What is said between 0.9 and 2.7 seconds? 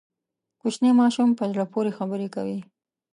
ماشوم په زړه پورې خبرې کوي.